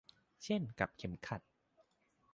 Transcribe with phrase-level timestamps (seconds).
[0.43, 1.41] เช่นกับเข็มขัด